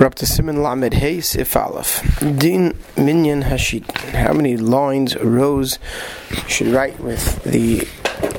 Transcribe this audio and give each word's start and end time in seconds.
We're 0.00 0.06
up 0.06 0.14
to 0.14 0.26
Simon 0.26 0.62
Lamed 0.62 0.94
Hey 0.94 1.20
Sif 1.20 1.54
Aleph. 1.54 2.00
Din 2.20 2.74
Minyan 2.96 3.42
Hashit. 3.42 3.84
How 4.12 4.32
many 4.32 4.56
lines, 4.56 5.14
rows, 5.16 5.78
should 6.48 6.68
write 6.68 6.98
with 7.00 7.44
the 7.44 7.80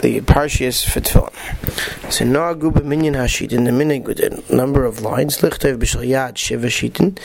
the 0.01 0.21
Parshias 0.21 0.83
for 0.83 1.01
Tefillin? 1.01 2.11
So 2.11 2.25
Noah 2.25 2.55
Guba 2.55 2.83
Minyan 2.83 3.13
Hashit 3.13 3.53
in 3.53 3.65
the 3.65 3.71
Minyan 3.71 4.43
number 4.49 4.85
of 4.85 5.01
lines. 5.01 5.37
Lichtev 5.37 5.77
B'Shal 5.77 6.03
Yad 6.03 6.35
Shiva 6.35 6.65
Shitin 6.65 7.19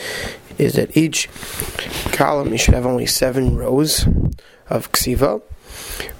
is 0.59 0.75
that 0.75 0.95
each 0.95 1.29
column 2.11 2.51
you 2.51 2.59
should 2.59 2.75
have 2.75 2.85
only 2.85 3.07
seven 3.07 3.57
rows 3.57 4.05
of 4.69 4.91
ksiva. 4.91 5.41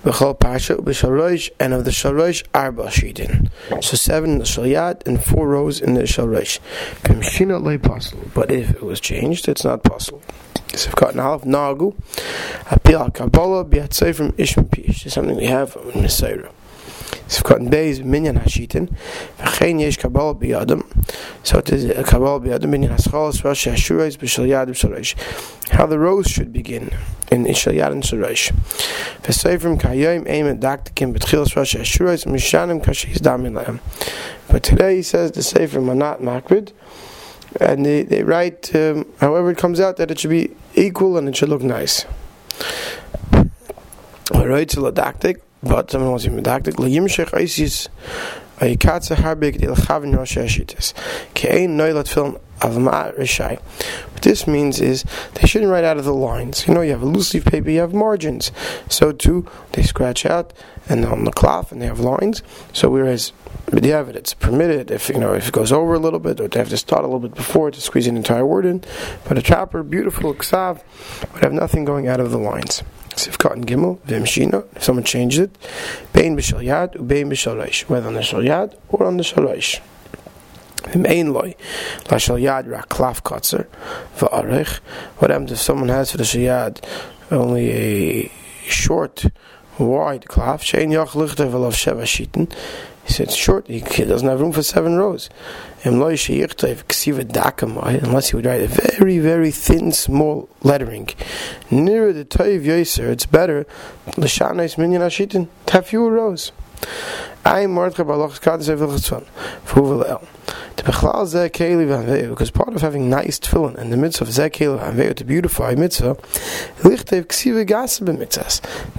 B'chol 0.03 0.39
pasha 0.39 0.75
b'shalosh 0.75 1.49
and 1.59 1.73
of 1.73 1.85
the 1.85 1.91
shalosh 1.91 2.43
arba 2.53 2.87
shidin. 2.87 3.49
So 3.83 3.95
seven 3.95 4.31
in 4.31 4.37
the 4.39 4.45
shalyat 4.45 5.05
and 5.07 5.23
four 5.23 5.47
rows 5.47 5.81
in 5.81 5.93
the 5.93 6.03
shalosh. 6.03 6.59
Kamshina 7.03 7.61
le 7.61 7.77
possible. 7.79 8.29
But 8.33 8.51
if 8.51 8.71
it 8.71 8.83
was 8.83 8.99
changed, 8.99 9.47
it's 9.47 9.63
not 9.63 9.83
possible. 9.83 10.21
So 10.73 10.91
got 10.91 11.13
an 11.13 11.19
aleph 11.19 11.43
nagu 11.43 11.95
A 12.69 12.79
apil 12.79 13.13
kabbalah 13.13 13.65
biatzay 13.65 14.13
from 14.13 14.33
ishmael 14.37 14.69
pish. 14.69 15.05
Something 15.05 15.37
we 15.37 15.45
have 15.45 15.77
in 15.93 16.01
the 16.01 16.07
Mesorah. 16.07 16.51
Sifkat 17.27 17.69
Beis 17.69 18.03
Minyan 18.03 18.37
Hashitin 18.37 18.93
V'chein 19.37 19.79
Yesh 19.79 19.97
Kabbalah 19.97 20.35
B'yadam. 20.35 20.83
So 21.43 21.59
it 21.59 21.71
is 21.71 21.85
a 21.85 22.03
Kabbalah 22.03 22.39
B'yadam 22.39 22.69
Minyan 22.69 22.95
Haschalas 22.95 23.43
Rosh 23.43 23.67
Hashurais 23.67 24.17
B'shal 24.17 24.47
Yad 24.47 24.67
B'shal 24.67 25.69
How 25.71 25.85
the 25.85 25.99
rows 25.99 26.27
should 26.27 26.53
begin 26.53 26.91
in 27.31 27.45
Ishal 27.45 27.73
Yad 27.73 27.91
and 27.91 28.05
Shal 28.05 28.19
V'seifrim 28.19 29.79
Kayayim 29.79 30.27
Eim 30.29 30.49
and 30.49 30.61
Daktikim 30.61 31.13
B'tchilas 31.13 31.55
Rosh 31.55 31.75
Hashurais 31.75 32.25
Mishanim 32.25 32.83
Kashiz 32.83 33.17
Damin 33.17 33.61
Lehem 33.61 33.79
But 34.49 34.63
today 34.63 34.97
he 34.97 35.01
says 35.01 35.31
the 35.31 35.41
Seifrim 35.41 35.89
are 35.89 35.95
not 35.95 36.19
Makbid. 36.19 36.71
And 37.59 37.85
they, 37.85 38.03
they 38.03 38.23
write 38.23 38.75
um, 38.75 39.05
however 39.19 39.51
it 39.51 39.57
comes 39.57 39.79
out 39.79 39.97
that 39.97 40.11
it 40.11 40.19
should 40.19 40.29
be 40.29 40.51
equal 40.75 41.17
and 41.17 41.27
it 41.27 41.35
should 41.35 41.49
look 41.49 41.63
nice. 41.63 42.05
Alright, 44.31 44.71
so 44.71 44.81
ladaktik 44.81 45.41
wat 45.69 45.91
zemnosh 45.91 46.29
mit 46.31 46.45
dikhtlikh 46.45 46.95
im 46.95 47.07
shakh 47.07 47.33
aus 47.33 47.57
is 47.59 47.89
a 48.61 48.75
katze 48.75 49.15
hab 49.15 49.43
ikh 49.43 49.57
dil 49.61 49.75
hav 49.75 50.03
in 50.03 50.17
roshashit 50.17 50.75
kes 50.75 50.93
a 51.43 51.67
naylet 51.67 52.07
film 52.07 52.37
of 52.61 52.77
ma 52.77 52.91
ah, 52.91 53.11
rishai 53.11 53.59
what 54.13 54.21
this 54.21 54.47
means 54.47 54.79
is 54.79 55.03
they 55.35 55.47
shouldn't 55.47 55.71
write 55.71 55.83
out 55.83 55.97
of 55.97 56.05
the 56.05 56.13
lines 56.13 56.67
you 56.67 56.73
know 56.73 56.81
you 56.81 56.91
have 56.91 57.01
a 57.01 57.05
loose 57.05 57.33
leaf 57.33 57.45
paper 57.45 57.69
you 57.69 57.79
have 57.79 57.93
margins 57.93 58.51
so 58.89 59.11
too 59.11 59.45
they 59.73 59.83
scratch 59.83 60.25
out 60.25 60.53
and 60.89 61.05
on 61.05 61.23
the 61.23 61.31
cloth 61.31 61.71
and 61.71 61.81
they 61.81 61.85
have 61.85 61.99
lines 61.99 62.41
so 62.73 62.89
whereas 62.89 63.31
yeah, 63.73 64.01
but 64.03 64.15
it's 64.15 64.33
permitted 64.33 64.91
if 64.91 65.09
you 65.09 65.17
know 65.17 65.33
if 65.33 65.49
it 65.49 65.53
goes 65.53 65.71
over 65.73 65.93
a 65.93 65.99
little 65.99 66.19
bit, 66.19 66.39
or 66.39 66.47
they 66.47 66.59
have 66.59 66.69
to 66.69 66.77
start 66.77 67.03
a 67.03 67.07
little 67.07 67.19
bit 67.19 67.35
before 67.35 67.69
to 67.69 67.81
squeeze 67.81 68.07
an 68.07 68.15
entire 68.15 68.45
word 68.45 68.65
in. 68.65 68.81
But 69.27 69.37
a 69.37 69.41
chopper, 69.41 69.83
beautiful 69.83 70.33
ksav, 70.33 70.81
would 71.33 71.43
have 71.43 71.51
nothing 71.51 71.83
going 71.83 72.07
out 72.07 72.21
of 72.21 72.31
the 72.31 72.37
lines. 72.37 72.81
Sifkat 73.09 73.53
and 73.53 73.67
Gimel, 73.67 73.99
Vimshina, 74.01 74.65
if 74.75 74.83
someone 74.83 75.03
changed 75.03 75.39
it, 75.39 75.51
Bein 76.13 76.37
B'Shal 76.37 76.63
Yad, 76.63 76.95
Ubein 76.95 77.29
B'Shal 77.29 77.89
whether 77.89 78.07
on 78.07 78.13
the 78.13 78.21
Shal 78.21 78.41
Yad 78.41 78.75
or 78.89 79.05
on 79.05 79.17
the 79.17 79.23
Shal. 79.23 79.47
What 80.87 81.01
happens 85.31 85.51
if 85.51 85.59
someone 85.59 85.89
has 85.89 86.11
for 86.11 86.17
the 86.17 86.23
shal 86.23 86.41
yad 86.41 86.83
only 87.29 87.71
a 87.71 88.31
short, 88.67 89.25
wide 89.77 90.25
klaf? 90.25 90.61
Shein 90.61 90.91
yach 90.91 91.09
lichter 91.09 91.49
v'lav 91.49 91.73
sheva 91.73 92.03
shiten. 92.03 92.49
He 93.03 93.11
said 93.13 93.31
short. 93.31 93.67
He 93.67 93.79
doesn't 93.81 94.27
have 94.27 94.39
room 94.41 94.51
for 94.51 94.63
seven 94.63 94.95
rows. 94.95 95.29
Unless 95.83 96.25
he 96.25 96.41
would 96.41 96.55
write 96.63 98.61
a 98.61 98.67
very, 98.67 99.19
very 99.19 99.51
thin, 99.51 99.91
small 99.91 100.49
lettering. 100.63 101.09
Nearer 101.71 102.11
the 102.11 102.25
Toiv 102.25 102.65
Yoser, 102.65 103.09
it's 103.09 103.25
better 103.25 103.65
l'shanis 104.17 104.77
minyan 104.77 105.01
ashitin 105.01 105.47
to 105.67 105.73
have 105.73 105.87
fewer 105.87 106.11
rows. 106.11 106.51
I 107.45 107.65
mordcha 107.65 108.05
balach 108.05 108.39
kadis 108.41 108.69
evil 108.69 108.89
chitzvan 108.89 109.25
for 109.63 110.05
el. 110.05 110.19
To 110.19 110.25
bechlal 110.25 110.25
zeh 110.25 110.25
keli 110.25 110.25
v'anveu, 110.25 110.46
because 110.85 112.51
part 112.51 112.73
of 112.73 112.81
having 112.81 113.09
nice 113.09 113.39
tefillin 113.39 113.77
in 113.77 113.89
the 113.89 113.97
midst 113.97 114.21
of 114.21 114.27
zeh 114.29 114.49
keli 114.49 114.79
v'anveu 114.79 115.15
to 115.15 115.23
beautify 115.25 115.75
mitzvah. 115.75 116.17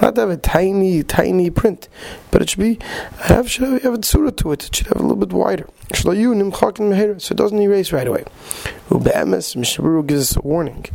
Not 0.01 0.15
to 0.15 0.21
have 0.21 0.31
a 0.31 0.37
tiny, 0.37 1.03
tiny 1.03 1.51
print, 1.51 1.89
but 2.31 2.43
it 2.43 2.51
should 2.51 2.61
be 2.61 2.79
have 3.21 3.51
should 3.51 3.83
have 3.83 3.95
a 3.95 3.99
tzura 3.99 4.37
to 4.37 4.53
it. 4.53 4.67
It 4.67 4.75
should 4.77 4.89
have 4.89 4.99
a 4.99 5.03
little 5.03 5.17
bit 5.17 5.33
wider. 5.33 5.69
So 5.95 6.11
it 6.11 7.37
doesn't 7.37 7.59
erase 7.59 7.93
right 7.93 8.07
away. 8.07 8.25
Ube'emes, 8.89 9.55
Mishaburu 9.55 10.07
gives 10.07 10.31
us 10.31 10.37
a 10.37 10.41
warning. 10.41 10.87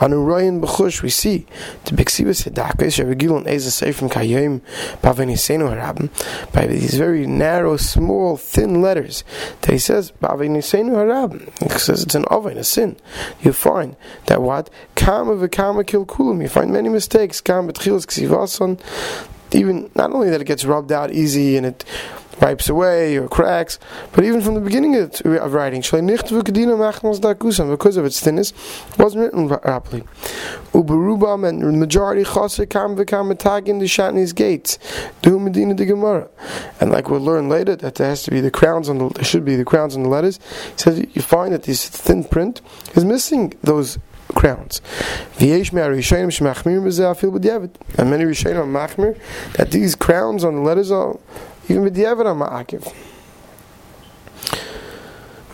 On 0.00 0.10
Urayin 0.10 0.60
b'chush 0.60 1.02
we 1.02 1.10
see 1.10 1.46
to 1.84 1.94
b'ksivas 1.94 2.48
hedakis 2.48 2.96
shavigilon 2.96 3.46
eza 3.46 3.70
seifim 3.70 4.10
kayim 4.10 4.62
harabim 5.02 6.52
by 6.52 6.66
these 6.66 6.94
very 6.94 7.26
narrow, 7.26 7.76
small, 7.76 8.36
thin 8.36 8.80
letters 8.80 9.24
that 9.60 9.72
he 9.72 9.78
says 9.78 10.12
pavenisenu 10.22 10.92
harabim. 10.92 11.72
He 11.72 11.78
says 11.78 12.02
it's 12.02 12.14
an 12.14 12.24
oven, 12.26 12.56
a 12.56 12.64
sin. 12.64 12.96
You 13.42 13.52
find 13.52 13.96
that 14.26 14.40
what 14.40 14.70
kama 14.94 15.34
v'kama 15.34 15.84
kilkulum. 15.84 16.40
You 16.40 16.48
find 16.48 16.72
many 16.72 16.88
mistakes. 16.88 17.40
Kama 17.40 17.72
b'tchilas 17.72 18.06
ksivason. 18.06 18.80
Even 19.52 19.90
not 19.94 20.12
only 20.12 20.30
that 20.30 20.40
it 20.40 20.46
gets 20.46 20.64
rubbed 20.64 20.90
out 20.90 21.12
easy 21.12 21.56
and 21.56 21.66
it 21.66 21.84
wipes 22.40 22.68
away 22.68 23.16
or 23.16 23.28
cracks. 23.28 23.78
But 24.12 24.24
even 24.24 24.40
from 24.40 24.54
the 24.54 24.60
beginning 24.60 24.96
of, 24.96 25.52
writing, 25.52 25.82
because 27.70 27.96
of 27.96 28.04
its 28.04 28.20
thinness, 28.20 28.52
wasn't 28.98 29.24
written 29.24 29.48
properly. 29.48 30.02
Uberubam 30.72 31.48
and 31.48 31.62
the 31.62 31.72
majority 31.72 32.22
matagin 32.22 33.78
the 33.78 33.86
shatney's 33.86 34.32
gates. 34.32 34.78
Medina 35.38 35.74
the 35.74 35.84
Gemara. 35.84 36.28
And 36.80 36.90
like 36.90 37.10
we'll 37.10 37.20
learn 37.20 37.48
later, 37.48 37.76
that 37.76 37.96
there 37.96 38.08
has 38.08 38.22
to 38.24 38.30
be 38.30 38.40
the 38.40 38.50
crowns 38.50 38.88
on 38.88 38.98
the 38.98 39.08
there 39.10 39.24
should 39.24 39.44
be 39.44 39.56
the 39.56 39.64
crowns 39.64 39.96
on 39.96 40.02
the 40.02 40.08
letters. 40.08 40.38
He 40.72 40.78
says 40.78 41.06
you 41.12 41.22
find 41.22 41.52
that 41.52 41.64
this 41.64 41.88
thin 41.88 42.24
print 42.24 42.60
is 42.94 43.04
missing 43.04 43.54
those 43.62 43.98
crowns. 44.34 44.80
And 45.38 48.10
many 48.10 48.24
Rishonim 48.24 48.56
are 48.56 48.66
machmir 48.66 49.18
that 49.54 49.70
these 49.70 49.94
crowns 49.94 50.44
on 50.44 50.56
the 50.56 50.60
letters 50.60 50.90
are 50.90 51.18
even 51.68 51.82
with 51.82 51.94
the 51.94 52.06
Evan 52.06 52.26
Ma'akiv. 52.26 52.92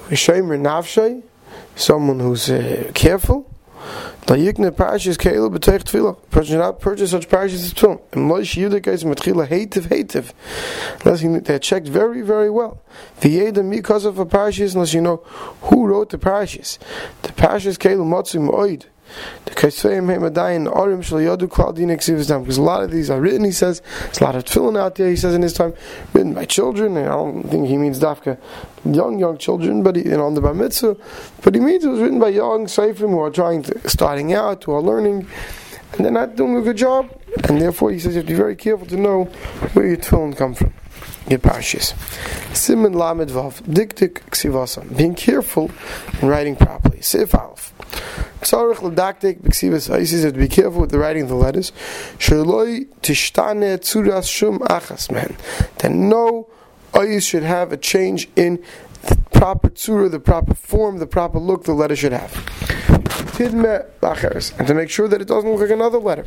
Rishomer 0.09 0.61
Navshay, 0.61 1.23
someone 1.77 2.21
who's 2.21 2.51
uh, 2.51 2.91
careful. 2.95 3.47
La 4.29 4.37
yikne 4.37 4.71
parashas 4.71 5.17
keilu 5.17 5.57
b'teich 5.57 5.83
tefillah. 5.83 6.17
Person 6.31 6.59
not 6.59 6.79
purchase 6.79 7.11
such 7.11 7.29
parashas 7.29 7.55
as 7.55 7.75
tefillah. 7.75 8.01
And 8.13 8.31
loish 8.31 8.57
yudikais 8.57 9.05
matchila 9.05 9.49
heitiv 9.49 9.89
heitiv. 9.89 10.33
Unless 11.05 11.23
you, 11.23 11.41
they're 11.41 11.59
checked 11.59 11.89
very, 11.89 12.23
very 12.23 12.51
well. 12.51 12.81
V'yeda 13.21 13.69
because 13.69 14.05
of 14.05 14.19
a 14.19 14.27
parashas, 14.27 14.75
unless 14.75 14.95
you 14.95 15.01
know 15.01 15.17
who 15.63 15.87
wrote 15.87 16.11
the 16.11 16.19
parashas. 16.19 16.79
The 17.23 17.33
parashas 17.33 17.79
keilu 17.79 18.05
matzu 18.05 18.41
mo'id. 18.41 18.87
Because 19.45 19.85
a 19.85 20.01
lot 22.61 22.83
of 22.83 22.91
these 22.91 23.11
are 23.11 23.21
written, 23.21 23.45
he 23.45 23.53
says, 23.53 23.83
It's 24.05 24.21
a 24.21 24.25
lot 24.25 24.37
of 24.37 24.45
tefillin 24.45 24.79
out 24.79 24.95
there, 24.95 25.09
he 25.09 25.17
says 25.17 25.35
in 25.35 25.43
his 25.43 25.53
time, 25.53 25.75
written 26.13 26.35
by 26.35 26.45
children, 26.45 26.97
and 26.97 27.07
I 27.07 27.11
don't 27.11 27.43
think 27.45 27.69
he 27.69 27.77
means 27.77 27.99
dafka 28.01 28.39
young, 28.85 29.19
young 29.19 29.39
children, 29.39 29.83
but 29.83 29.97
he, 29.97 30.05
know, 30.05 30.27
on 30.27 30.35
the 30.35 30.41
bar 30.41 30.55
mitzvah, 30.55 30.97
but 31.43 31.55
he 31.55 31.61
means 31.61 31.85
it 31.85 31.89
was 31.89 32.01
written 32.01 32.19
by 32.19 32.29
young 32.29 32.67
seifrim 32.67 33.11
who 33.11 33.21
are 33.21 33.31
trying 33.31 33.63
to, 33.63 33.89
starting 33.89 34.33
out, 34.33 34.65
who 34.65 34.73
are 34.73 34.83
learning, 34.83 35.27
and 35.93 36.05
they're 36.05 36.13
not 36.13 36.37
doing 36.37 36.57
a 36.57 36.63
good 36.63 36.77
job, 36.77 37.11
and 37.49 37.61
therefore 37.61 37.91
he 37.91 37.99
says 37.99 38.15
you 38.15 38.19
have 38.19 38.27
to 38.27 38.33
be 38.33 38.37
very 38.37 38.57
careful 38.57 38.87
to 38.87 38.97
know 38.97 39.25
where 39.75 39.87
your 39.87 39.97
tefillin 39.97 40.37
come 40.37 40.55
from. 40.55 40.73
Your 41.29 41.39
parashas. 41.39 41.95
Simon 42.57 42.93
lamed 42.93 43.31
vav, 43.31 43.63
diktik 43.63 44.23
ksivasam. 44.31 44.97
Being 44.97 45.15
careful 45.15 45.71
in 46.21 46.29
writing 46.29 46.57
properly. 46.57 47.01
Sif 47.03 47.35
alf. 47.35 47.60
Ksarich 48.41 48.79
ledaktik 48.79 49.43
to 49.43 50.33
be 50.33 50.49
careful 50.49 50.81
with 50.81 50.91
the 50.91 50.99
writing 50.99 51.23
of 51.23 51.29
the 51.29 51.35
letters. 51.35 51.73
That 55.79 55.91
no 55.91 56.49
ayis 56.93 57.29
should 57.29 57.43
have 57.43 57.73
a 57.73 57.77
change 57.77 58.29
in 58.37 58.63
the 59.03 59.17
proper 59.33 59.69
tzura, 59.71 60.11
the 60.11 60.21
proper 60.21 60.55
form, 60.55 60.99
the 60.99 61.07
proper 61.07 61.39
look 61.39 61.65
the 61.65 61.73
letter 61.73 61.97
should 61.97 62.13
have. 62.13 62.33
And 63.39 64.67
to 64.67 64.75
make 64.75 64.91
sure 64.91 65.09
that 65.09 65.21
it 65.21 65.29
doesn't 65.29 65.51
look 65.51 65.61
like 65.61 65.71
another 65.71 65.99
letter. 65.99 66.27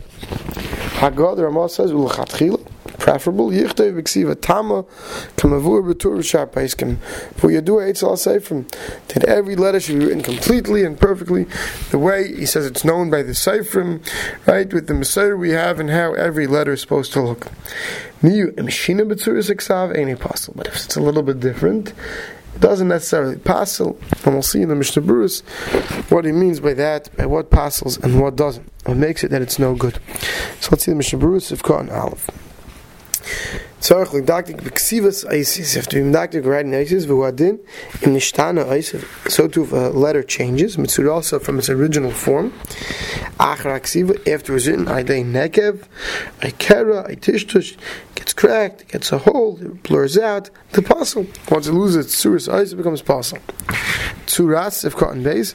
Hagad, 1.00 1.38
Ramah 1.38 1.70
says, 1.70 1.92
preferable. 3.04 3.50
Yichtei 3.50 3.92
v'ksiva 3.94 4.40
tama 4.40 4.84
kamavur 5.36 5.84
b'tur 5.84 6.18
v'shar 6.18 6.48
paiskim. 6.48 6.98
For 7.36 7.50
Yadua 7.50 7.92
Eitzel 7.92 8.18
say 8.18 8.40
from 8.40 8.66
that 9.10 9.26
every 9.26 9.58
letter 9.58 9.82
should 9.82 10.00
be 10.00 10.06
written 10.06 10.24
completely 10.24 10.86
and 10.86 10.98
perfectly 10.98 11.46
the 11.92 12.00
way 12.00 12.34
he 12.34 12.46
says 12.46 12.66
it's 12.66 12.86
known 12.86 13.10
by 13.10 13.22
the 13.22 13.34
Seifrim, 13.34 14.02
right, 14.48 14.74
with 14.74 14.88
the 14.88 14.94
Mesorah 14.94 15.38
we 15.38 15.50
have 15.50 15.82
and 15.82 15.90
how 15.90 16.14
every 16.14 16.48
letter 16.48 16.72
is 16.74 16.82
supposed 16.82 17.12
to 17.12 17.22
look. 17.22 17.52
Niyu 18.22 18.54
emshina 18.54 19.02
b'tzuris 19.02 19.54
iksav 19.54 19.96
any 19.98 20.16
possible, 20.16 20.56
but 20.56 20.68
if 20.68 20.76
it's 20.76 20.96
a 20.96 21.02
little 21.02 21.24
bit 21.24 21.42
different, 21.42 21.90
it 22.56 22.62
doesn't 22.62 22.88
necessarily 22.88 23.36
passel, 23.36 24.00
and 24.24 24.34
we'll 24.34 24.42
see 24.42 24.62
in 24.62 24.70
the 24.70 24.76
Mishnah 24.76 25.02
Berurah 25.02 25.42
what 26.10 26.24
he 26.24 26.32
means 26.32 26.62
by 26.62 26.74
that, 26.76 27.14
by 27.18 27.26
what 27.26 27.50
passels 27.50 27.98
and 27.98 28.22
what 28.22 28.38
doesn't, 28.38 28.72
what 28.86 28.96
makes 28.96 29.26
it 29.26 29.32
that 29.32 29.42
it's 29.42 29.60
no 29.60 29.76
good. 29.76 30.00
So 30.62 30.70
let's 30.72 30.86
see 30.86 30.92
the 30.92 30.96
Mishnah 30.96 31.20
Berurah 31.20 31.52
of 31.52 31.64
Khan 31.64 31.90
Aleph. 31.90 32.30
Tzarech 33.82 34.14
l'daktik 34.14 34.62
b'ksivas 34.62 35.26
isis. 35.32 35.74
You 35.74 35.80
have 35.80 35.88
to 35.90 35.96
be 35.98 36.04
medaktik 36.04 36.46
writing 36.46 36.74
isis 36.74 37.06
v'huadin 37.06 37.60
im 38.02 38.14
nishtana 38.16 38.70
isis. 38.70 39.04
So 39.28 39.48
too 39.48 39.64
if 39.64 39.72
a 39.74 39.90
letter 39.90 40.24
changes, 40.24 40.78
mitzvah 40.78 41.12
also 41.12 41.40
from 41.40 41.60
its 41.60 41.70
original 41.70 42.12
form. 42.12 42.54
Achra 43.40 43.80
ksiva, 43.82 44.16
after 44.28 44.56
it's 44.56 44.68
written, 44.68 44.86
idei 44.86 45.26
nekev, 45.26 45.86
ikera, 46.40 47.10
itishtush, 47.14 47.76
gets 48.16 48.34
cracked, 48.34 48.88
gets 48.88 49.12
a 49.12 49.18
hole, 49.18 49.60
it 49.62 49.84
blurs 49.84 50.18
out, 50.18 50.50
the 50.72 50.82
puzzle. 50.82 51.28
Once 51.50 51.68
it 51.68 51.74
loses 51.74 52.06
its 52.06 52.24
tsuras 52.24 52.48
ice, 52.52 52.72
it 52.72 52.76
becomes 52.78 53.02
puzzle. 53.02 53.40
Tsuras, 54.26 54.86
if 54.86 54.96
cotton 54.96 55.24
base, 55.24 55.54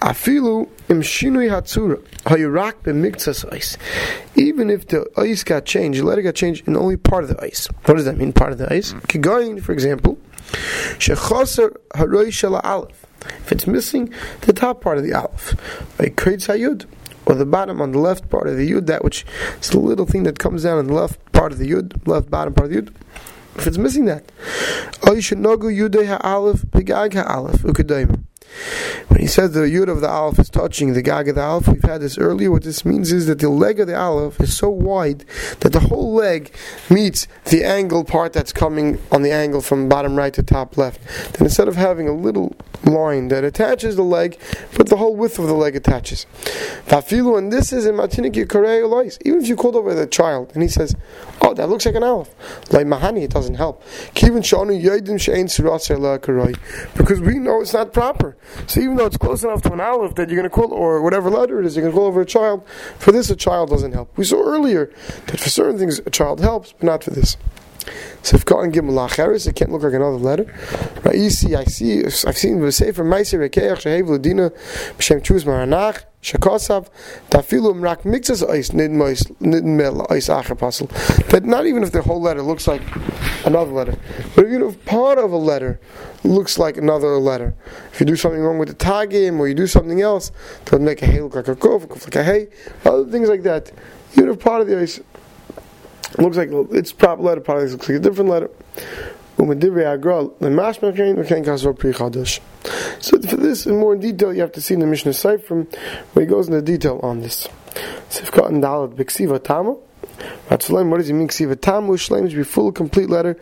afilu 0.00 0.68
im 0.88 1.02
shinui 1.02 1.50
hatsura, 1.50 1.98
hayurak 2.24 2.74
b'miktsas 2.82 3.50
ice. 3.52 3.76
Even 4.34 4.70
if 4.70 4.86
the 4.88 5.06
ice 5.16 5.44
got 5.44 5.64
changed, 5.64 6.00
the 6.00 6.04
letter 6.04 6.22
got 6.22 6.34
changed 6.34 6.66
in 6.66 6.76
only 6.76 6.96
part 6.96 7.24
of 7.24 7.30
the 7.30 7.42
ice. 7.42 7.66
What 7.84 7.94
does 7.94 8.04
that 8.04 8.16
mean, 8.16 8.32
part 8.32 8.52
of 8.52 8.58
the 8.58 8.72
ice? 8.72 8.92
Mm. 8.92 9.02
Kigoyin, 9.02 9.62
for 9.62 9.72
example, 9.72 10.18
shechoser 10.98 11.76
haroy 11.94 12.30
shel 12.30 12.56
aleph. 12.56 13.06
If 13.24 13.52
it's 13.52 13.66
missing 13.66 14.12
the 14.42 14.52
top 14.52 14.80
part 14.80 14.98
of 14.98 15.04
the 15.04 15.12
aleph, 15.12 15.54
like 15.98 16.16
kreitz 16.16 16.48
hayud, 16.48 16.86
or 17.26 17.36
the 17.36 17.46
bottom 17.46 17.80
on 17.80 17.92
the 17.92 17.98
left 17.98 18.28
part 18.28 18.48
of 18.48 18.56
the 18.56 18.68
yud, 18.68 18.86
that 18.86 19.04
which 19.04 19.24
is 19.60 19.70
the 19.70 19.78
little 19.78 20.06
thing 20.06 20.24
that 20.24 20.38
comes 20.38 20.64
down 20.64 20.78
on 20.78 20.86
the 20.88 20.94
left 20.94 21.20
part 21.32 21.52
of 21.52 21.58
the 21.58 21.70
yud, 21.70 22.06
left 22.06 22.30
bottom 22.30 22.52
part 22.52 22.66
of 22.66 22.72
the 22.72 22.82
yud. 22.82 22.94
If 23.56 23.66
it's 23.66 23.78
missing 23.78 24.06
that, 24.06 24.30
oh, 25.06 25.14
you 25.14 25.20
should 25.20 25.38
nogu 25.38 25.70
yudei 25.70 26.06
ha'aleph, 26.06 26.62
begag 26.66 27.14
ha'aleph, 27.14 27.62
ukadayim. 27.62 28.24
When 29.08 29.20
he 29.20 29.26
says 29.26 29.52
the 29.52 29.60
yud 29.60 29.88
of 29.88 30.00
the 30.00 30.08
aleph 30.08 30.38
is 30.38 30.50
touching 30.50 30.92
the 30.92 31.02
gag 31.02 31.28
of 31.28 31.34
the 31.36 31.42
aleph, 31.42 31.68
we've 31.68 31.82
had 31.82 32.00
this 32.00 32.18
earlier. 32.18 32.50
What 32.50 32.64
this 32.64 32.84
means 32.84 33.12
is 33.12 33.26
that 33.26 33.38
the 33.38 33.48
leg 33.48 33.80
of 33.80 33.86
the 33.86 33.96
aleph 33.96 34.40
is 34.40 34.56
so 34.56 34.68
wide 34.68 35.24
that 35.60 35.72
the 35.72 35.80
whole 35.80 36.14
leg 36.14 36.54
meets 36.90 37.26
the 37.46 37.64
angle 37.64 38.04
part 38.04 38.32
that's 38.32 38.52
coming 38.52 38.98
on 39.10 39.22
the 39.22 39.32
angle 39.32 39.60
from 39.60 39.88
bottom 39.88 40.16
right 40.16 40.32
to 40.34 40.42
top 40.42 40.76
left. 40.76 41.00
Then 41.34 41.46
instead 41.46 41.68
of 41.68 41.76
having 41.76 42.08
a 42.08 42.12
little 42.12 42.54
line 42.84 43.28
that 43.28 43.44
attaches 43.44 43.96
the 43.96 44.02
leg, 44.02 44.38
but 44.76 44.88
the 44.88 44.96
whole 44.96 45.14
width 45.14 45.38
of 45.38 45.46
the 45.46 45.54
leg 45.54 45.76
attaches. 45.76 46.26
Vafilu, 46.86 47.38
and 47.38 47.52
this 47.52 47.72
is 47.72 47.86
in 47.86 47.94
Matinik 47.94 48.32
Yikarei 48.32 49.18
Even 49.24 49.42
if 49.42 49.48
you 49.48 49.56
called 49.56 49.76
over 49.76 49.94
the 49.94 50.06
child 50.06 50.50
and 50.54 50.62
he 50.62 50.68
says, 50.68 50.94
Oh, 51.40 51.54
that 51.54 51.68
looks 51.68 51.86
like 51.86 51.94
an 51.96 52.04
aleph. 52.04 52.34
Like 52.72 52.86
Mahani, 52.86 53.22
it 53.22 53.30
doesn't 53.30 53.56
help. 53.56 53.82
Because 54.14 54.40
we 57.20 57.38
know 57.38 57.60
it's 57.60 57.72
not 57.72 57.92
proper. 57.92 58.36
So 58.66 58.80
even 58.80 58.96
though 58.96 59.06
it's 59.06 59.16
close 59.16 59.42
enough 59.42 59.62
to 59.62 59.72
an 59.72 59.80
aleph 59.80 60.14
that 60.14 60.28
you're 60.28 60.36
going 60.36 60.48
to 60.48 60.54
call, 60.54 60.72
or 60.72 61.02
whatever 61.02 61.30
letter 61.30 61.58
it 61.60 61.66
is, 61.66 61.74
you're 61.74 61.82
going 61.82 61.92
to 61.92 61.98
call 61.98 62.06
over 62.06 62.20
a 62.20 62.26
child, 62.26 62.66
for 62.98 63.10
this 63.12 63.28
a 63.30 63.36
child 63.36 63.70
doesn't 63.70 63.92
help. 63.92 64.16
We 64.16 64.24
saw 64.24 64.42
earlier 64.42 64.92
that 65.26 65.40
for 65.40 65.50
certain 65.50 65.78
things 65.78 66.00
a 66.04 66.10
child 66.10 66.40
helps, 66.40 66.72
but 66.72 66.84
not 66.84 67.04
for 67.04 67.10
this. 67.10 67.36
So 68.22 68.36
if 68.36 68.44
Katan 68.44 68.72
Gimel 68.72 68.92
Lacheres, 68.92 69.48
it 69.48 69.56
can't 69.56 69.72
look 69.72 69.82
like 69.82 69.94
another 69.94 70.16
letter. 70.16 70.46
See, 71.28 71.54
I 71.54 71.64
see, 71.64 72.04
I've 72.04 72.38
seen 72.38 72.60
the 72.60 72.70
Sefer 72.70 73.04
Meiser 73.04 73.38
Rekeach 73.38 73.82
Shehev 73.82 74.06
Ladina 74.06 74.50
B'Shem 74.96 75.20
Chuz 75.22 75.44
Maranach 75.44 76.04
Shakosav 76.22 76.88
Tafilu 77.30 77.74
Mrak 77.74 78.04
Mixes 78.04 78.44
Eis 78.44 78.70
Nidn 78.70 78.92
Mel 79.76 80.06
Eis 80.08 80.28
Acher 80.28 80.56
Puzzle. 80.56 80.86
That 81.30 81.44
not 81.44 81.66
even 81.66 81.82
if 81.82 81.90
the 81.90 82.02
whole 82.02 82.20
letter 82.20 82.42
looks 82.42 82.68
like 82.68 82.82
another 83.44 83.72
letter, 83.72 83.98
but 84.36 84.44
if 84.44 84.52
even 84.52 84.68
if 84.68 84.84
part 84.84 85.18
of 85.18 85.32
a 85.32 85.36
letter 85.36 85.80
looks 86.22 86.58
like 86.58 86.76
another 86.76 87.18
letter. 87.18 87.54
If 87.92 87.98
you 87.98 88.06
do 88.06 88.14
something 88.14 88.40
wrong 88.40 88.58
with 88.58 88.68
the 88.68 88.74
tagim 88.74 89.40
or 89.40 89.48
you 89.48 89.54
do 89.54 89.66
something 89.66 90.00
else, 90.00 90.30
they'll 90.66 90.78
make 90.78 91.02
a 91.02 91.06
hey 91.06 91.20
look 91.20 91.34
like 91.34 91.48
a 91.48 91.56
kuf 91.56 91.90
like 92.04 92.14
a 92.14 92.22
hey, 92.22 92.48
other 92.84 93.04
things 93.10 93.28
like 93.28 93.42
that. 93.42 93.72
Even 94.12 94.28
if 94.28 94.38
part 94.38 94.60
of 94.60 94.68
the 94.68 94.78
ice 94.78 95.00
looks 96.18 96.36
like 96.36 96.50
it's 96.72 96.92
proper 96.92 97.22
letter, 97.22 97.40
probably 97.40 97.68
looks 97.68 97.88
like 97.88 97.98
a 97.98 98.00
different 98.00 98.30
letter. 98.30 98.50
So 99.38 99.46
for 99.46 99.54
this 103.36 103.66
in 103.66 103.76
more 103.78 103.96
detail, 103.96 104.32
you 104.34 104.40
have 104.40 104.52
to 104.52 104.60
see 104.60 104.74
in 104.74 104.80
the 104.80 104.86
Mishnah 104.86 105.12
Seifrim, 105.12 105.74
where 106.12 106.24
he 106.24 106.30
goes 106.30 106.48
into 106.48 106.62
detail 106.62 107.00
on 107.02 107.20
this. 107.20 107.48
And. 110.50 110.90
What 110.90 110.98
does 110.98 111.06
he 111.06 111.12
mean? 111.14 111.28
Ksiva 111.28 111.60
Tamu 111.60 111.96
Shleim 111.96 112.28
to 112.30 112.36
be 112.36 112.44
full, 112.44 112.70
complete 112.70 113.08
letter. 113.08 113.34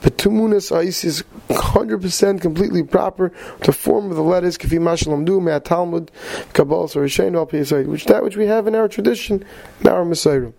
Petumunas 0.00 0.72
Ais 0.72 1.04
is 1.04 1.22
100% 1.48 2.40
completely 2.40 2.82
proper. 2.82 3.32
The 3.60 3.72
form 3.72 4.10
of 4.10 4.16
the 4.16 4.22
letters, 4.22 4.58
Kafi 4.58 4.78
Mashalam 4.78 5.24
Du, 5.24 5.40
Mea 5.40 5.60
Talmud, 5.60 6.10
Kabbalah, 6.52 6.88
so 6.88 7.00
Al 7.00 7.46
which 7.86 8.04
that 8.06 8.22
which 8.22 8.36
we 8.36 8.46
have 8.46 8.66
in 8.66 8.74
our 8.74 8.88
tradition, 8.88 9.44
in 9.80 9.86
our 9.88 10.04
Mesorah. 10.04 10.52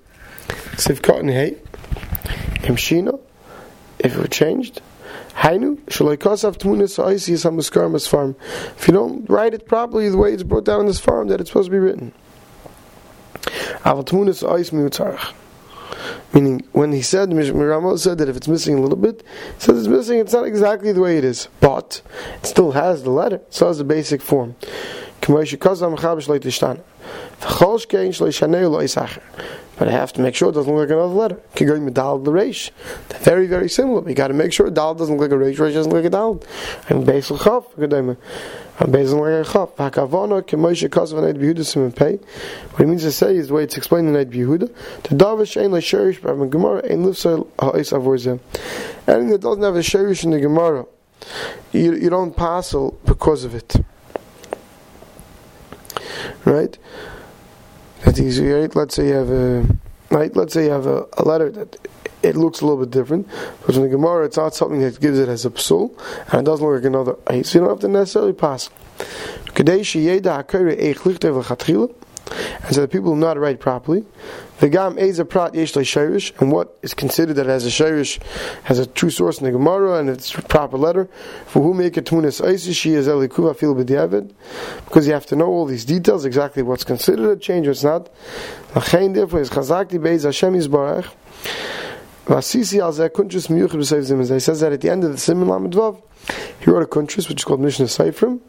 Sivkat 0.78 1.22
and 1.22 1.32
Hey, 1.32 1.58
Kimshina, 2.62 3.20
if 3.98 4.16
it 4.16 4.18
were 4.20 4.28
changed. 4.28 4.82
Hainu, 5.34 5.78
Shalaikasav 5.86 6.58
Tmunis 6.58 7.04
Aisi 7.04 7.34
Hamaskaramas 7.34 8.08
farm. 8.08 8.36
If 8.78 8.88
you 8.88 8.94
don't 8.94 9.28
write 9.28 9.56
it 9.56 9.68
properly 9.68 10.08
the 10.10 10.18
way 10.18 10.34
it's 10.34 10.44
brought 10.44 10.66
down 10.66 10.82
in 10.82 10.86
this 10.86 11.00
farm 11.00 11.30
that 11.30 11.42
it's 11.42 11.50
supposed 11.50 11.68
to 11.68 11.72
be 11.72 11.80
written. 11.80 12.14
Aval 13.86 14.06
Tmunis 14.06 14.48
Ais 14.48 14.70
Miutzarach. 14.70 15.34
Meaning, 16.34 16.64
when 16.74 16.92
he 16.92 17.02
said, 17.02 17.30
Miramo 17.30 17.98
said 17.98 18.20
that 18.20 18.30
if 18.30 18.38
it's 18.38 18.48
missing 18.48 18.78
a 18.78 18.82
little 18.82 18.98
bit, 18.98 19.24
says 19.58 19.80
it's 19.80 19.88
missing, 19.88 20.20
it's 20.20 20.34
not 20.34 20.46
exactly 20.46 20.92
the 20.92 21.02
way 21.02 21.18
it 21.18 21.24
is, 21.24 21.48
but 21.60 22.04
it 22.36 22.46
still 22.46 22.74
has 22.74 23.02
the 23.02 23.10
letter, 23.10 23.38
it 23.38 23.54
still 23.54 23.70
has 23.70 23.80
the 23.80 23.84
basic 23.84 24.22
form. 24.22 24.56
But 29.78 29.88
I 29.90 29.92
have 29.92 30.12
to 30.14 30.22
make 30.22 30.34
sure 30.34 30.50
it 30.50 30.54
doesn't 30.54 30.74
look 30.74 30.90
like 30.90 30.96
another 30.96 31.14
letter. 31.14 31.40
The 31.56 33.18
very, 33.20 33.46
very 33.46 33.70
similar. 33.70 34.02
We 34.02 34.16
got 34.16 34.30
to 34.30 34.34
make 34.34 34.52
sure 34.52 34.72
Dal 34.72 34.96
doesn't 34.96 35.18
look 35.18 35.30
like 35.30 35.40
a 35.40 35.44
Reish, 35.44 35.58
Reish 35.58 35.74
doesn't 35.74 35.92
look 35.92 36.04
like 36.04 36.06
a 36.06 36.10
Dal. 36.10 36.42
And 36.90 37.06
Basil 37.06 37.38
Chav, 37.38 37.66
Basil 38.92 39.20
like 39.22 39.34
a 39.34 39.44
Chav. 39.44 39.78
What 42.72 42.80
he 42.80 42.86
means 42.86 43.04
to 43.04 43.12
say 43.12 43.36
is 43.36 43.48
the 43.50 43.54
way 43.54 43.64
it's 43.64 43.78
explained 43.78 44.08
in 44.08 44.16
Eid 44.16 44.32
Behuda. 44.32 44.74
The 45.04 45.16
Davish 45.16 45.62
ain't 45.62 45.74
like 45.74 45.84
Sherish, 45.84 46.22
but 46.22 46.34
in 46.34 46.50
Gemara 46.50 46.82
ain't 46.90 47.02
Lifsel 47.02 47.48
Ha'is. 47.60 47.94
Anything 47.94 49.30
that 49.30 49.42
doesn't 49.42 49.64
have 49.64 49.76
a 49.76 49.84
Sherish 49.84 50.24
in 50.24 50.32
the 50.32 50.40
Gemara, 50.40 50.88
you, 51.72 51.94
you 51.94 52.10
don't 52.10 52.36
passel 52.36 52.98
because 53.06 53.44
of 53.44 53.54
it. 53.54 53.76
Right? 56.48 56.78
That's 58.06 58.20
easy, 58.20 58.48
right? 58.48 58.74
Let's 58.74 58.96
say 58.96 59.08
you 59.10 59.14
have 59.16 59.30
a 59.30 59.68
right. 60.12 60.36
Let's 60.36 60.54
say 60.54 60.66
you 60.66 60.72
have 60.72 60.86
a, 60.86 61.06
a 61.18 61.24
letter 61.24 61.52
that 61.52 61.78
it 62.24 62.36
looks 62.36 62.62
a 62.62 62.66
little 62.66 62.84
bit 62.86 62.92
different, 62.92 63.28
but 63.66 63.76
in 63.76 63.82
the 63.82 63.90
Gemara, 63.90 64.26
it's 64.26 64.38
not 64.38 64.56
something 64.56 64.80
that 64.80 65.00
gives 65.00 65.20
it 65.20 65.30
as 65.30 65.46
a 65.46 65.50
psul, 65.50 65.92
and 66.32 66.42
it 66.42 66.46
doesn't 66.46 66.66
look 66.66 66.76
like 66.76 66.86
another. 66.86 67.16
So 67.44 67.60
you 67.60 67.66
don't 67.66 67.70
have 67.70 67.80
to 67.82 67.88
necessarily 67.88 68.34
pass. 68.34 68.70
And 72.64 72.76
so 72.76 72.82
the 72.82 72.88
people 72.88 73.16
how 73.16 73.34
to 73.34 73.40
write 73.40 73.60
properly. 73.60 74.06
V'gam 74.60 75.00
eza 75.00 75.24
prat 75.24 75.54
yesh 75.54 76.32
and 76.40 76.52
what 76.52 76.78
is 76.82 76.94
considered 76.94 77.36
that 77.36 77.48
as 77.48 77.66
a 77.66 77.70
shirish 77.70 78.22
has 78.64 78.80
a 78.80 78.86
true 78.88 79.10
source 79.10 79.40
in 79.40 79.46
the 79.46 79.52
Gemara 79.52 80.00
and 80.00 80.10
it's 80.10 80.34
a 80.36 80.42
proper 80.42 80.78
letter. 80.78 81.08
For 81.46 81.62
who 81.62 81.74
make 81.74 81.96
a 81.98 82.02
tunis 82.02 82.38
she 82.38 82.94
is 82.94 83.08
elikuva 83.08 83.56
fil 83.56 83.76
b'diavid, 83.76 84.34
because 84.86 85.08
you 85.08 85.14
have 85.14 85.26
to 85.28 85.36
know 85.36 85.48
all 85.48 85.66
these 85.66 85.86
details 85.86 86.26
exactly 86.26 86.64
what's 86.64 86.84
considered 86.84 87.30
a 87.30 87.40
change, 87.40 87.68
what's 87.68 87.84
not. 87.84 88.10
Lachain 88.74 89.14
therefore 89.14 89.42
is 89.42 89.50
chazakti 89.50 90.00
beis 90.00 90.24
Hashem 90.24 90.54
yisbarach. 90.54 91.08
Vasisi 92.26 92.80
al 92.80 92.94
zeh 92.94 93.10
kuntrus 93.10 93.48
miyuchid 93.48 93.76
b'seif 93.76 94.12
zimizah. 94.12 94.34
He 94.34 94.40
says 94.40 94.60
that 94.62 94.74
at 94.74 94.82
the 94.82 94.90
end 94.90 95.04
of 95.04 95.12
the 95.12 95.18
Simon 95.18 95.48
Lamed 95.48 95.74
Vav, 95.74 96.02
he 96.60 96.70
wrote 96.70 96.84
a 96.84 96.88
kuntrus 96.88 97.30
which 97.30 97.42
is 97.42 97.46
called 97.46 97.62
Mishnah 97.62 97.86
Seifrim. 97.86 98.40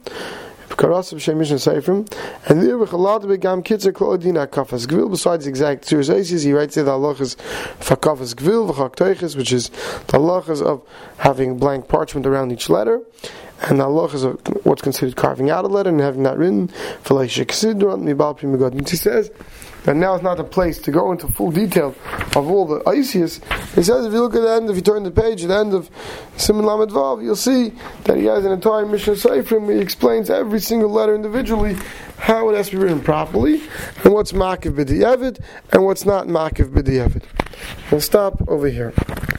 Mishnah 0.80 1.56
Seifrim, 1.56 2.10
and 2.48 2.62
there 2.62 2.78
v'chalad 2.78 3.24
begam 3.24 3.64
kitzer 3.64 3.92
klodina 3.92 4.46
kafas 4.46 4.86
gvil. 4.86 5.10
Besides 5.10 5.46
exact 5.46 5.88
tzuras 5.88 6.44
he 6.44 6.52
writes 6.52 6.76
there 6.76 6.84
the 6.84 6.92
halachas 6.92 7.36
for 7.80 7.96
kafas 7.96 8.34
gvil 8.34 8.72
v'chak 8.72 9.36
which 9.36 9.52
is 9.52 9.70
the 9.70 10.18
halachas 10.18 10.62
of 10.62 10.82
having 11.18 11.58
blank 11.58 11.88
parchment 11.88 12.26
around 12.26 12.52
each 12.52 12.70
letter, 12.70 13.02
and 13.62 13.80
the 13.80 13.84
halachas 13.84 14.24
of 14.24 14.64
what's 14.64 14.80
considered 14.80 15.16
carving 15.16 15.50
out 15.50 15.64
a 15.64 15.68
letter 15.68 15.90
and 15.90 16.00
having 16.00 16.22
that 16.22 16.38
written. 16.38 16.68
He 18.88 18.96
says 18.96 19.30
and 19.88 19.98
now 19.98 20.14
is 20.14 20.22
not 20.22 20.38
a 20.38 20.44
place 20.44 20.78
to 20.78 20.90
go 20.90 21.12
into 21.12 21.26
full 21.28 21.50
detail 21.50 21.94
of 22.36 22.50
all 22.50 22.66
the 22.66 22.86
Isis. 22.86 23.40
He 23.74 23.82
says 23.82 24.04
if 24.04 24.12
you 24.12 24.20
look 24.20 24.34
at 24.34 24.42
the 24.42 24.52
end, 24.52 24.68
if 24.68 24.76
you 24.76 24.82
turn 24.82 25.02
the 25.02 25.10
page 25.10 25.42
at 25.42 25.48
the 25.48 25.56
end 25.56 25.72
of 25.72 25.88
Simon 26.36 26.66
Lamed 26.66 26.90
Vav, 26.90 27.22
you'll 27.22 27.36
see 27.36 27.72
that 28.04 28.18
he 28.18 28.26
has 28.26 28.44
an 28.44 28.52
entire 28.52 28.84
Mishnah 28.84 29.14
Seifrim 29.14 29.72
he 29.72 29.80
explains 29.80 30.28
every 30.28 30.60
single 30.60 30.90
letter 30.90 31.14
individually, 31.14 31.74
how 32.18 32.50
it 32.50 32.56
has 32.56 32.68
to 32.68 32.76
be 32.76 32.82
written 32.82 33.00
properly, 33.00 33.62
and 34.04 34.12
what's 34.12 34.32
Makiv 34.32 34.74
B'di'evid, 34.74 35.40
and 35.72 35.84
what's 35.84 36.04
not 36.04 36.26
Makiv 36.26 36.70
B'di'evid. 36.70 37.22
We'll 37.90 38.02
stop 38.02 38.46
over 38.46 38.68
here. 38.68 38.92